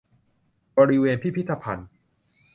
[0.77, 1.89] บริเวณพิพิธภัณฑ์